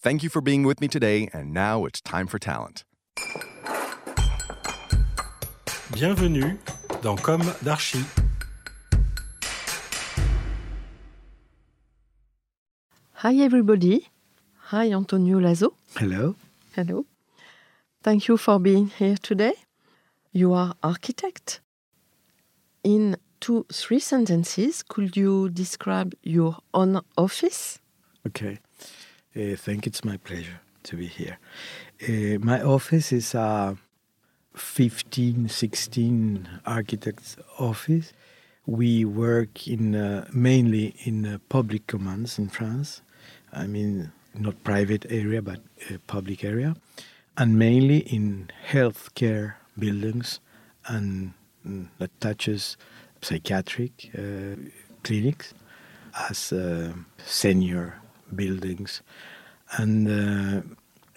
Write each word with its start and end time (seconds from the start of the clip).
Thank 0.00 0.22
you 0.22 0.28
for 0.28 0.40
being 0.40 0.62
with 0.62 0.80
me 0.80 0.86
today, 0.86 1.28
and 1.32 1.52
now 1.52 1.84
it's 1.84 2.00
time 2.00 2.28
for 2.28 2.38
talent. 2.38 2.84
Bienvenue 5.92 6.56
dans 7.02 7.16
Comme 7.20 7.42
d'Archi. 7.64 8.04
Hi, 13.14 13.34
everybody. 13.38 14.06
Hi, 14.70 14.92
Antonio 14.92 15.40
Lazo. 15.40 15.74
Hello. 15.96 16.36
Hello. 16.76 17.04
Thank 18.04 18.28
you 18.28 18.36
for 18.36 18.60
being 18.60 18.86
here 18.86 19.16
today. 19.20 19.54
You 20.30 20.52
are 20.52 20.74
architect. 20.80 21.60
In 22.84 23.16
two, 23.40 23.66
three 23.72 23.98
sentences, 23.98 24.84
could 24.84 25.16
you 25.16 25.48
describe 25.48 26.14
your 26.22 26.58
own 26.72 27.00
office? 27.16 27.80
Okay. 28.24 28.60
Uh, 29.38 29.54
thank 29.54 29.86
you. 29.86 29.90
It's 29.90 30.04
my 30.04 30.16
pleasure 30.16 30.60
to 30.82 30.96
be 30.96 31.06
here. 31.06 31.38
Uh, 32.02 32.44
my 32.44 32.60
office 32.60 33.12
is 33.12 33.36
a 33.36 33.76
15, 34.54 35.48
16 35.48 36.48
architects' 36.66 37.36
office. 37.56 38.12
We 38.66 39.04
work 39.04 39.68
in 39.68 39.94
uh, 39.94 40.26
mainly 40.32 40.96
in 41.04 41.24
uh, 41.24 41.38
public 41.48 41.86
commands 41.86 42.36
in 42.36 42.48
France. 42.48 43.00
I 43.52 43.68
mean, 43.68 44.10
not 44.34 44.64
private 44.64 45.06
area, 45.08 45.40
but 45.40 45.60
uh, 45.88 45.98
public 46.08 46.42
area, 46.42 46.74
and 47.36 47.56
mainly 47.56 47.98
in 47.98 48.50
healthcare 48.66 49.54
buildings, 49.78 50.40
and 50.86 51.32
mm, 51.64 51.86
that 51.98 52.10
touches 52.20 52.76
psychiatric 53.22 54.10
uh, 54.18 54.56
clinics 55.04 55.54
as 56.28 56.52
uh, 56.52 56.92
senior 57.24 58.00
buildings, 58.34 59.02
and 59.78 60.08
uh, 60.08 60.62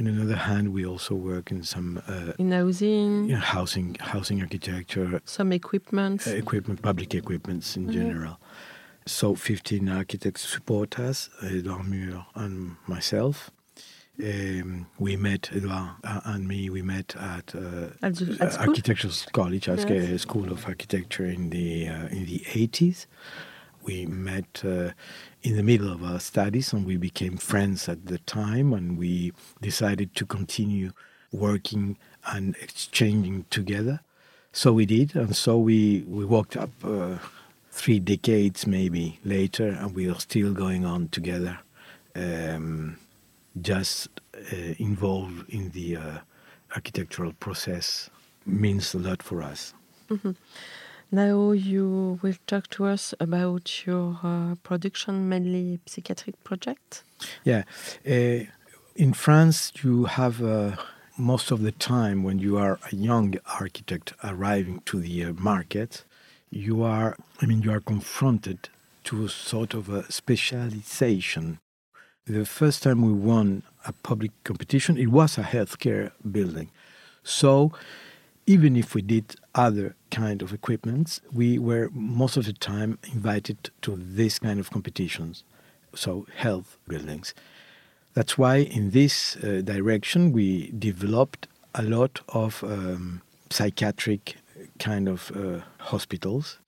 on 0.00 0.06
another 0.06 0.36
hand, 0.36 0.72
we 0.72 0.86
also 0.86 1.14
work 1.14 1.50
in 1.50 1.62
some 1.64 2.00
uh, 2.06 2.32
In 2.38 2.52
housing, 2.52 3.24
you 3.28 3.34
know, 3.34 3.40
housing, 3.40 3.96
housing 4.00 4.40
architecture, 4.40 5.20
some 5.24 5.52
equipment. 5.52 6.26
uh, 6.26 6.30
equipment, 6.30 6.82
public 6.82 7.14
equipments 7.14 7.76
in 7.76 7.90
general. 7.92 8.38
So 9.06 9.34
15 9.34 9.88
architects 9.88 10.46
support 10.48 10.98
us, 10.98 11.30
Edouard 11.42 11.88
Mure 11.88 12.26
and 12.34 12.76
myself. 12.86 13.50
Um, 14.22 14.86
we 14.98 15.16
met, 15.16 15.48
Edouard 15.52 15.90
uh, 16.04 16.20
and 16.24 16.46
me, 16.46 16.68
we 16.70 16.82
met 16.82 17.14
at, 17.16 17.54
uh, 17.54 17.90
At 18.02 18.16
the- 18.16 18.36
at 18.40 18.48
uh, 18.48 18.50
school? 18.50 18.68
Architectural 18.68 19.14
College, 19.32 19.68
Yes. 19.68 19.84
Arch- 19.84 20.20
School 20.20 20.50
of 20.52 20.66
Architecture 20.66 21.24
in 21.24 21.50
the, 21.50 21.88
uh, 21.88 22.06
in 22.08 22.26
the 22.26 22.40
80s. 22.52 23.06
We 23.88 24.04
met 24.04 24.62
uh, 24.66 24.90
in 25.42 25.56
the 25.56 25.62
middle 25.62 25.90
of 25.90 26.04
our 26.04 26.20
studies 26.20 26.74
and 26.74 26.84
we 26.84 26.98
became 26.98 27.38
friends 27.38 27.88
at 27.88 28.04
the 28.04 28.18
time 28.18 28.74
and 28.74 28.98
we 28.98 29.32
decided 29.62 30.14
to 30.16 30.26
continue 30.26 30.92
working 31.32 31.96
and 32.26 32.54
exchanging 32.60 33.46
together. 33.48 34.00
So 34.52 34.74
we 34.74 34.84
did, 34.84 35.16
and 35.16 35.34
so 35.34 35.56
we, 35.58 36.04
we 36.06 36.26
walked 36.26 36.54
up 36.54 36.68
uh, 36.84 37.16
three 37.70 37.98
decades 37.98 38.66
maybe 38.66 39.20
later, 39.24 39.68
and 39.68 39.94
we 39.94 40.10
are 40.10 40.20
still 40.20 40.52
going 40.52 40.84
on 40.84 41.08
together, 41.08 41.58
um, 42.14 42.98
just 43.60 44.08
uh, 44.34 44.74
involved 44.78 45.48
in 45.48 45.70
the 45.70 45.96
uh, 45.96 46.18
architectural 46.74 47.32
process 47.40 48.10
means 48.44 48.94
a 48.94 48.98
lot 48.98 49.22
for 49.22 49.42
us. 49.42 49.72
Now 51.10 51.52
you 51.52 52.18
will 52.22 52.36
talk 52.46 52.68
to 52.70 52.84
us 52.84 53.14
about 53.18 53.86
your 53.86 54.18
uh, 54.22 54.56
production, 54.62 55.28
mainly 55.28 55.80
psychiatric 55.86 56.42
project. 56.44 57.02
Yeah. 57.44 57.62
Uh, 58.06 58.44
in 58.94 59.14
France, 59.14 59.72
you 59.82 60.04
have 60.04 60.42
uh, 60.42 60.76
most 61.16 61.50
of 61.50 61.62
the 61.62 61.72
time 61.72 62.24
when 62.24 62.38
you 62.38 62.58
are 62.58 62.78
a 62.92 62.94
young 62.94 63.36
architect 63.58 64.12
arriving 64.22 64.82
to 64.84 65.00
the 65.00 65.24
uh, 65.24 65.32
market, 65.32 66.04
you 66.50 66.82
are, 66.82 67.16
I 67.40 67.46
mean, 67.46 67.62
you 67.62 67.72
are 67.72 67.80
confronted 67.80 68.68
to 69.04 69.24
a 69.24 69.28
sort 69.30 69.72
of 69.72 69.88
a 69.88 70.10
specialization. 70.12 71.58
The 72.26 72.44
first 72.44 72.82
time 72.82 73.00
we 73.00 73.12
won 73.12 73.62
a 73.86 73.92
public 73.92 74.32
competition, 74.44 74.98
it 74.98 75.08
was 75.08 75.38
a 75.38 75.42
healthcare 75.42 76.10
building. 76.30 76.70
So 77.22 77.72
even 78.46 78.76
if 78.76 78.94
we 78.94 79.02
did 79.02 79.36
other 79.54 79.94
kind 80.18 80.42
of 80.42 80.52
equipments, 80.52 81.20
we 81.32 81.58
were 81.58 81.88
most 81.92 82.36
of 82.36 82.44
the 82.44 82.52
time 82.52 82.98
invited 83.12 83.70
to 83.82 83.90
this 84.18 84.38
kind 84.38 84.58
of 84.60 84.70
competitions, 84.70 85.44
so 85.94 86.26
health 86.34 86.76
buildings. 86.88 87.34
That's 88.14 88.36
why 88.36 88.56
in 88.78 88.90
this 88.90 89.36
uh, 89.36 89.62
direction 89.74 90.32
we 90.32 90.72
developed 90.72 91.46
a 91.74 91.82
lot 91.82 92.20
of 92.28 92.64
um, 92.64 93.22
psychiatric 93.50 94.36
kind 94.78 95.08
of 95.08 95.30
uh, 95.30 95.60
hospitals. 95.92 96.58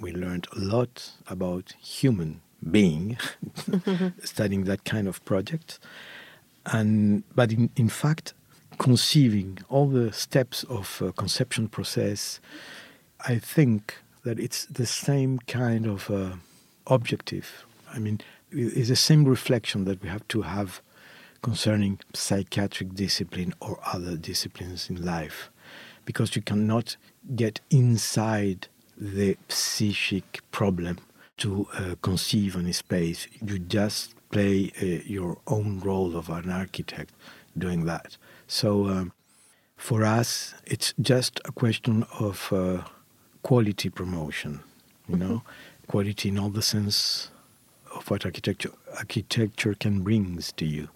We 0.00 0.12
learned 0.12 0.46
a 0.56 0.58
lot 0.58 1.12
about 1.28 1.74
human 1.80 2.40
being, 2.76 3.18
studying 4.24 4.64
that 4.64 4.82
kind 4.84 5.06
of 5.06 5.24
project. 5.24 5.78
And 6.66 7.22
but 7.34 7.52
in, 7.52 7.70
in 7.76 7.88
fact, 7.88 8.34
conceiving 8.78 9.58
all 9.68 9.86
the 9.86 10.12
steps 10.12 10.64
of 10.64 11.00
uh, 11.00 11.12
conception 11.12 11.68
process, 11.68 12.40
I 13.28 13.38
think 13.38 13.96
that 14.22 14.38
it's 14.38 14.66
the 14.66 14.86
same 14.86 15.40
kind 15.40 15.86
of 15.86 16.10
uh, 16.10 16.36
objective. 16.86 17.66
I 17.92 17.98
mean, 17.98 18.20
it's 18.52 18.88
the 18.88 18.96
same 18.96 19.24
reflection 19.24 19.84
that 19.86 20.00
we 20.00 20.08
have 20.08 20.26
to 20.28 20.42
have 20.42 20.80
concerning 21.42 21.98
psychiatric 22.14 22.94
discipline 22.94 23.52
or 23.60 23.80
other 23.84 24.16
disciplines 24.16 24.88
in 24.88 25.04
life, 25.04 25.50
because 26.04 26.36
you 26.36 26.42
cannot 26.42 26.96
get 27.34 27.60
inside 27.70 28.68
the 28.96 29.36
psychic 29.48 30.40
problem 30.52 30.98
to 31.38 31.66
uh, 31.74 31.94
conceive 32.02 32.56
any 32.56 32.72
space. 32.72 33.26
You 33.44 33.58
just 33.58 34.14
play 34.30 34.72
uh, 34.80 35.02
your 35.04 35.38
own 35.48 35.80
role 35.80 36.16
of 36.16 36.28
an 36.30 36.50
architect 36.50 37.12
doing 37.58 37.86
that. 37.86 38.16
So 38.46 38.86
um, 38.86 39.12
for 39.76 40.04
us, 40.04 40.54
it's 40.64 40.94
just 41.00 41.40
a 41.44 41.52
question 41.52 42.06
of 42.20 42.52
uh, 42.52 42.82
quality 43.46 43.88
promotion, 43.88 44.58
you 45.08 45.16
know, 45.16 45.40
quality 45.86 46.30
in 46.30 46.36
all 46.36 46.48
the 46.48 46.60
sense 46.60 47.30
of 47.94 48.10
what 48.10 48.24
architecture 48.26 48.72
architecture 48.98 49.72
can 49.72 50.02
brings 50.02 50.50
to 50.50 50.66
you. 50.66 50.88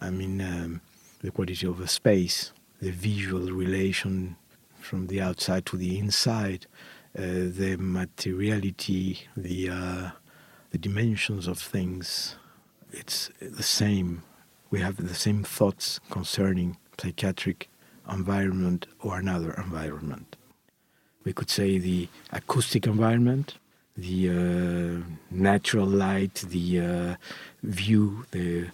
I 0.00 0.08
mean, 0.08 0.40
um, 0.40 0.80
the 1.20 1.30
quality 1.30 1.66
of 1.66 1.80
a 1.80 1.86
space, 1.86 2.52
the 2.80 2.92
visual 2.92 3.52
relation 3.52 4.36
from 4.80 5.08
the 5.08 5.20
outside 5.20 5.66
to 5.66 5.76
the 5.76 5.98
inside, 5.98 6.64
uh, 7.14 7.52
the 7.60 7.76
materiality, 7.78 9.28
the 9.36 9.68
uh, 9.68 10.10
the 10.70 10.78
dimensions 10.78 11.46
of 11.46 11.58
things. 11.58 12.36
It's 12.90 13.30
the 13.38 13.68
same. 13.80 14.22
We 14.70 14.80
have 14.80 14.96
the 14.96 15.20
same 15.26 15.44
thoughts 15.44 16.00
concerning 16.10 16.78
psychiatric 16.98 17.68
environment 18.10 18.86
or 18.98 19.18
another 19.18 19.52
environment. 19.66 20.36
We 21.24 21.32
could 21.32 21.50
say 21.50 21.78
the 21.78 22.08
acoustic 22.32 22.86
environment, 22.86 23.58
the 23.96 24.30
uh, 24.30 25.14
natural 25.30 25.86
light, 25.86 26.44
the 26.48 26.80
uh, 26.80 27.14
view, 27.62 28.26
the 28.30 28.68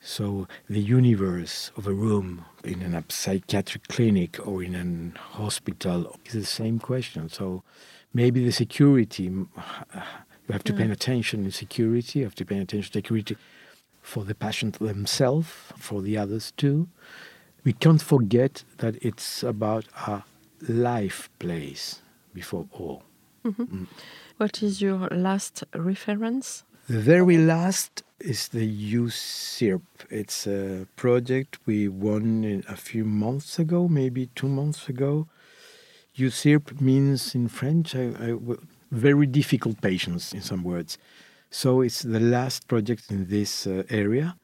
so 0.00 0.46
the 0.68 0.80
universe 0.80 1.70
of 1.78 1.86
a 1.86 1.92
room 1.94 2.44
in 2.62 2.94
a 2.94 3.02
psychiatric 3.08 3.88
clinic 3.88 4.38
or 4.46 4.62
in 4.62 4.74
a 5.16 5.18
hospital 5.18 6.18
is 6.26 6.34
the 6.34 6.44
same 6.44 6.78
question. 6.78 7.30
So 7.30 7.62
maybe 8.12 8.44
the 8.44 8.52
security 8.52 9.30
you 10.46 10.52
have 10.52 10.64
to 10.64 10.74
pay 10.74 10.90
attention 10.90 11.44
in 11.46 11.50
security. 11.50 12.18
You 12.18 12.26
have 12.26 12.34
to 12.34 12.44
pay 12.44 12.58
attention 12.58 12.92
to 12.92 12.98
security 12.98 13.36
for 14.02 14.24
the 14.24 14.34
patient 14.34 14.78
themselves, 14.78 15.48
for 15.78 16.02
the 16.02 16.18
others 16.18 16.52
too. 16.56 16.88
We 17.64 17.72
can't 17.72 18.02
forget 18.02 18.62
that 18.78 18.96
it's 19.02 19.42
about 19.42 19.86
a 20.06 20.22
life 20.68 21.28
place 21.38 22.00
before 22.32 22.66
all. 22.72 23.02
What 24.38 24.62
is 24.62 24.80
your 24.80 25.08
last 25.10 25.64
reference? 25.74 26.64
The 26.88 27.00
very 27.00 27.38
last 27.38 28.02
is 28.20 28.48
the 28.48 28.94
USIRP. 28.94 29.82
It's 30.10 30.46
a 30.46 30.86
project 30.96 31.58
we 31.66 31.88
won 31.88 32.64
a 32.68 32.76
few 32.76 33.04
months 33.04 33.58
ago, 33.58 33.88
maybe 33.88 34.26
two 34.34 34.48
months 34.48 34.88
ago. 34.88 35.28
USIRP 36.16 36.80
means 36.80 37.34
in 37.34 37.48
French 37.48 37.94
I, 37.94 38.12
I, 38.18 38.34
very 38.90 39.26
difficult 39.26 39.80
patients, 39.80 40.32
in 40.32 40.40
some 40.40 40.62
words. 40.62 40.98
So 41.50 41.80
it's 41.80 42.02
the 42.02 42.20
last 42.20 42.66
project 42.68 43.10
in 43.10 43.28
this 43.28 43.66
uh, 43.66 43.84
area, 43.90 44.36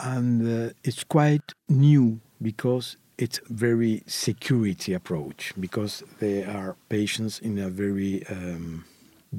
and 0.00 0.70
uh, 0.70 0.72
it's 0.82 1.04
quite 1.04 1.52
new 1.68 2.20
because 2.40 2.96
it's 3.18 3.40
very 3.48 4.02
security 4.06 4.92
approach 4.92 5.52
because 5.58 6.02
they 6.18 6.44
are 6.44 6.76
patients 6.88 7.38
in 7.38 7.58
a 7.58 7.68
very 7.68 8.26
um, 8.28 8.84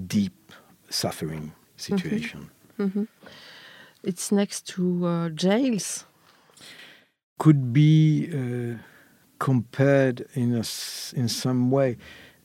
deep 0.07 0.51
suffering 0.89 1.51
situation. 1.77 2.49
It's 4.03 4.31
next 4.31 4.67
to 4.67 5.05
uh, 5.05 5.29
jails. 5.29 6.05
Could 7.37 7.73
be 7.73 8.29
uh, 8.31 8.77
compared 9.39 10.27
in 10.33 10.53
a 10.53 10.63
in 11.19 11.27
some 11.27 11.71
way. 11.71 11.97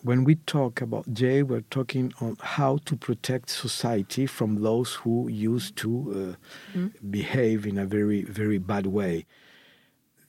When 0.02 0.24
we 0.24 0.36
talk 0.36 0.80
about 0.80 1.12
jail, 1.12 1.44
we're 1.44 1.60
talking 1.70 2.14
on 2.20 2.38
how 2.40 2.78
to 2.86 2.96
protect 2.96 3.50
society 3.50 4.26
from 4.26 4.62
those 4.62 4.94
who 4.94 5.28
used 5.28 5.76
to 5.76 6.36
uh, 6.74 6.80
behave 7.10 7.66
in 7.66 7.76
a 7.76 7.84
very, 7.84 8.22
very 8.22 8.56
bad 8.56 8.86
way. 8.86 9.26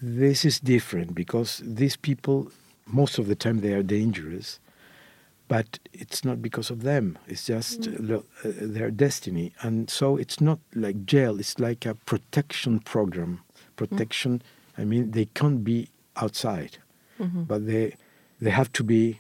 This 0.02 0.46
is 0.46 0.60
different 0.60 1.14
because 1.14 1.62
these 1.64 1.96
people, 1.96 2.52
most 2.88 3.20
of 3.20 3.28
the 3.28 3.36
time, 3.36 3.62
they 3.62 3.74
are 3.74 3.84
dangerous, 3.84 4.60
but 5.48 5.80
it's 5.94 6.26
not 6.26 6.42
because 6.42 6.72
of 6.72 6.82
them. 6.82 7.20
It's 7.28 7.46
just 7.46 7.82
mm. 7.82 8.10
lo- 8.10 8.26
uh, 8.44 8.52
their 8.62 8.90
destiny, 8.90 9.54
and 9.62 9.90
so 9.90 10.18
it's 10.18 10.42
not 10.42 10.60
like 10.74 11.06
jail. 11.06 11.40
It's 11.40 11.60
like 11.60 11.86
a 11.86 11.94
protection 11.94 12.80
program. 12.80 13.42
Protection. 13.76 14.40
Mm. 14.40 14.82
I 14.82 14.86
mean, 14.86 15.12
they 15.12 15.26
can't 15.26 15.64
be 15.64 15.90
outside, 16.16 16.78
mm-hmm. 17.20 17.44
but 17.44 17.68
they 17.68 17.96
they 18.40 18.50
have 18.50 18.74
to 18.74 18.84
be 18.84 19.20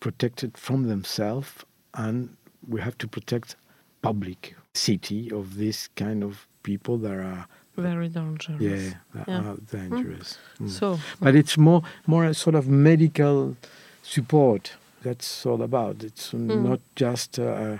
protected 0.00 0.56
from 0.56 0.88
themselves, 0.88 1.64
and 1.94 2.36
we 2.66 2.80
have 2.80 2.96
to 2.98 3.08
protect 3.08 3.56
public 4.00 4.54
city 4.72 5.30
of 5.30 5.56
this 5.56 5.88
kind 5.96 6.22
of 6.22 6.46
people 6.62 6.96
that 6.98 7.18
are 7.18 7.46
Very 7.82 8.08
dangerous. 8.08 8.60
yeah, 8.60 9.24
Yeah. 9.26 9.54
dangerous. 9.70 10.38
Mm. 10.60 10.70
So, 10.70 10.98
But 11.20 11.34
it's 11.34 11.56
more 11.56 11.82
more 12.06 12.24
a 12.26 12.34
sort 12.34 12.54
of 12.56 12.66
medical 12.68 13.56
support. 14.02 14.72
That's 15.02 15.46
all 15.46 15.62
about. 15.62 16.02
It's 16.02 16.32
not 16.34 16.80
just. 16.96 17.38
Uh, 17.38 17.78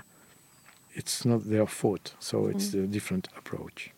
it's 0.95 1.23
not 1.25 1.49
their 1.49 1.65
fault. 1.67 2.13
So 2.19 2.47
it's 2.47 2.73
a 2.73 2.87
different 2.87 3.27
approach. 3.37 3.91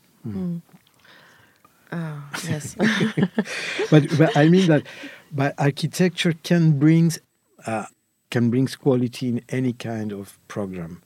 ah, 1.92 2.30
yes. 2.48 2.75
But, 3.89 4.18
but 4.18 4.36
I 4.38 4.48
mean 4.50 4.68
that, 4.68 4.83
but 5.31 5.53
architecture 5.57 6.33
can 6.44 6.80
brings 6.80 7.19
uh, 7.65 7.86
can 8.30 8.50
brings 8.50 8.75
quality 8.75 9.27
in 9.30 9.42
any 9.50 9.74
kind 9.74 10.12
of 10.12 10.38
program. 10.48 11.01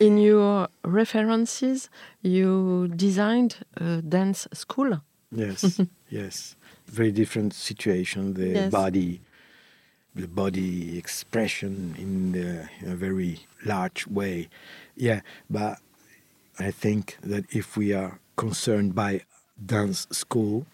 In 0.00 0.18
your 0.18 0.68
references, 0.84 1.88
you 2.22 2.88
designed 2.88 3.56
a 3.76 4.02
dance 4.02 4.48
school. 4.52 5.00
Yes, 5.30 5.80
yes. 6.10 6.56
Very 6.86 7.12
different 7.12 7.54
situation. 7.54 8.34
The 8.34 8.48
Yes. 8.48 8.70
body, 8.72 9.20
the 10.14 10.28
body 10.28 10.98
expression 10.98 11.94
in, 11.98 12.32
the, 12.32 12.68
in 12.80 12.92
a 12.92 12.96
very 12.96 13.40
large 13.64 14.06
way. 14.06 14.48
Yeah, 14.96 15.20
but 15.48 15.78
I 16.58 16.70
think 16.70 17.16
that 17.22 17.44
if 17.54 17.76
we 17.76 17.92
are 17.92 18.18
concerned 18.36 18.94
by 18.94 19.22
dance 19.64 20.06
school, 20.10 20.66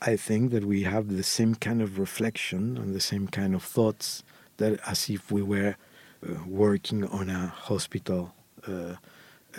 I 0.00 0.16
think 0.16 0.50
that 0.52 0.64
we 0.64 0.84
have 0.84 1.08
the 1.14 1.22
same 1.22 1.54
kind 1.56 1.82
of 1.82 1.98
reflection 1.98 2.76
and 2.78 2.94
the 2.94 3.00
same 3.00 3.28
kind 3.28 3.54
of 3.54 3.62
thoughts 3.62 4.22
that 4.56 4.80
as 4.86 5.10
if 5.10 5.30
we 5.30 5.42
were 5.42 5.76
uh, 6.26 6.34
working 6.46 7.04
on 7.06 7.28
a 7.28 7.48
hospital 7.48 8.32
uh, 8.66 8.96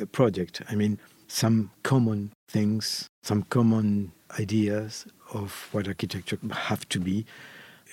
uh, 0.01 0.06
project. 0.12 0.62
I 0.69 0.75
mean, 0.75 1.00
some 1.27 1.71
common 1.83 2.31
things, 2.48 3.09
some 3.24 3.44
common 3.44 4.12
ideas 4.39 5.06
of 5.33 5.69
what 5.71 5.88
architecture 5.88 6.39
have 6.51 6.88
to 6.89 7.00
be 7.00 7.25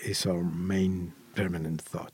is 0.05 0.27
our 0.27 0.43
main 0.43 1.13
permanent 1.35 1.81
thought. 1.83 2.13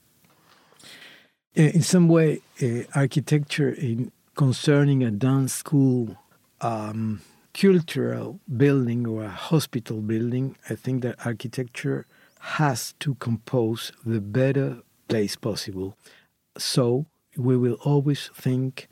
In 1.55 1.83
some 1.83 2.09
way, 2.09 2.41
uh, 2.63 2.83
architecture 2.95 3.71
in 3.71 4.11
concerning 4.35 5.05
a 5.05 5.11
dance 5.11 5.55
school, 5.55 6.17
um, 6.61 7.21
cultural 7.53 8.41
building 8.57 9.07
or 9.07 9.25
a 9.25 9.29
hospital 9.29 10.01
building, 10.01 10.57
I 10.69 10.75
think 10.75 11.03
that 11.03 11.25
architecture 11.25 12.07
has 12.41 12.95
to 12.99 13.15
compose 13.15 13.93
the 14.05 14.21
better 14.21 14.79
place 15.09 15.37
possible. 15.37 15.97
So 16.59 17.07
we 17.37 17.57
will 17.57 17.79
always 17.85 18.31
think 18.35 18.89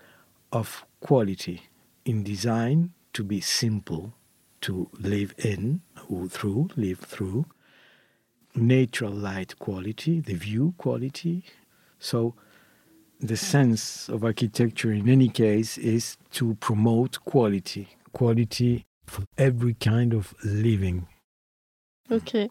of 0.53 0.85
quality 1.01 1.63
in 2.05 2.23
design 2.23 2.93
to 3.13 3.25
be 3.25 3.41
simple, 3.41 4.15
to 4.61 4.89
live 4.99 5.35
in 5.39 5.83
or 6.09 6.29
through, 6.29 6.71
live 6.77 7.01
through. 7.01 7.47
Natural 8.55 9.13
light 9.13 9.59
quality, 9.59 10.21
the 10.21 10.35
view 10.35 10.75
quality. 10.77 11.45
So 11.99 12.35
the 13.19 13.29
hmm. 13.29 13.35
sense 13.35 14.09
of 14.09 14.25
architecture 14.25 14.93
in 14.93 15.09
any 15.09 15.29
case 15.29 15.79
is 15.79 16.17
to 16.33 16.55
promote 16.57 17.25
quality, 17.25 17.89
quality 18.13 18.85
for 19.07 19.25
every 19.39 19.75
kind 19.75 20.13
of 20.13 20.35
living. 20.45 21.07
Okay. 22.11 22.51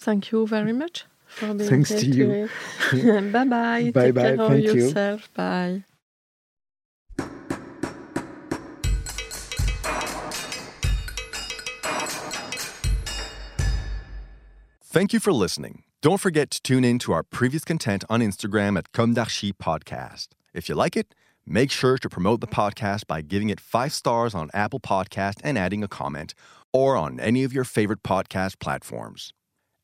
Thank 0.00 0.32
you 0.32 0.46
very 0.46 0.72
much 0.72 1.06
for 1.28 1.54
being 1.54 1.68
Thanks 1.70 1.90
here 1.90 2.00
to 2.00 2.06
you. 2.06 2.48
today. 2.90 3.20
bye 3.32 3.44
bye. 3.44 3.90
Bye 3.92 4.04
Take 4.06 4.14
bye. 4.14 4.22
care 4.22 4.40
of 4.40 4.48
Thank 4.50 4.64
you. 4.74 5.20
Bye. 5.34 5.84
Thank 14.82 15.12
you 15.12 15.20
for 15.20 15.32
listening. 15.32 15.82
Don't 16.00 16.20
forget 16.20 16.50
to 16.52 16.62
tune 16.62 16.84
in 16.84 16.98
to 17.00 17.12
our 17.12 17.22
previous 17.22 17.64
content 17.64 18.04
on 18.08 18.20
Instagram 18.20 18.78
at 18.78 18.92
Comme 18.92 19.14
d'Archi 19.14 19.52
Podcast. 19.52 20.28
If 20.54 20.68
you 20.68 20.74
like 20.74 20.96
it, 20.96 21.14
make 21.46 21.70
sure 21.70 21.98
to 21.98 22.08
promote 22.08 22.40
the 22.40 22.46
podcast 22.46 23.06
by 23.06 23.20
giving 23.20 23.50
it 23.50 23.60
five 23.60 23.92
stars 23.92 24.34
on 24.34 24.50
Apple 24.54 24.80
Podcast 24.80 25.40
and 25.44 25.58
adding 25.58 25.82
a 25.82 25.88
comment, 25.88 26.34
or 26.72 26.96
on 26.96 27.20
any 27.20 27.44
of 27.44 27.52
your 27.52 27.64
favorite 27.64 28.02
podcast 28.02 28.58
platforms. 28.60 29.32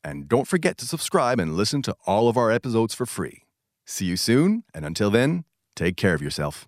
And 0.05 0.29
don't 0.29 0.47
forget 0.47 0.77
to 0.77 0.85
subscribe 0.85 1.39
and 1.39 1.57
listen 1.57 1.81
to 1.81 1.95
all 2.05 2.29
of 2.29 2.37
our 2.37 2.51
episodes 2.51 2.93
for 2.93 3.07
free. 3.07 3.41
See 3.87 4.05
you 4.05 4.17
soon, 4.17 4.63
and 4.71 4.85
until 4.85 5.09
then, 5.09 5.45
take 5.75 5.97
care 5.97 6.13
of 6.13 6.21
yourself. 6.21 6.67